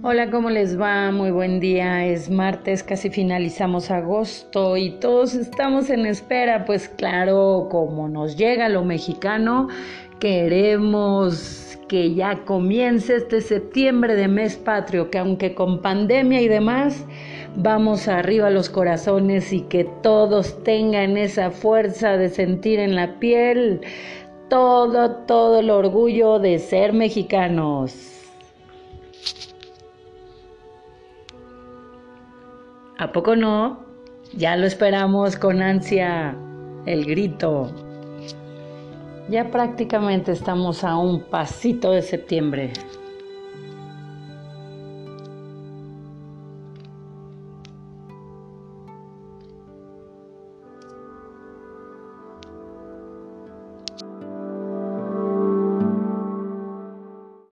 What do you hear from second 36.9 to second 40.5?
grito. Ya prácticamente